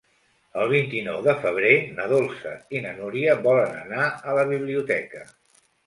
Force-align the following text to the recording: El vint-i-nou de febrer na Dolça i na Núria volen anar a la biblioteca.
El 0.61 0.71
vint-i-nou 0.71 1.19
de 1.27 1.35
febrer 1.43 1.75
na 1.99 2.09
Dolça 2.15 2.55
i 2.79 2.83
na 2.87 2.97
Núria 2.99 3.39
volen 3.47 3.79
anar 3.87 4.11
a 4.33 4.39
la 4.41 4.51
biblioteca. 4.57 5.29